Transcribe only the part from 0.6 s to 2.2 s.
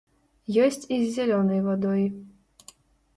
Ёсць і з зялёнай вадой.